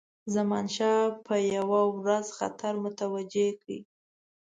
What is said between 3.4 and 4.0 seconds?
کړي.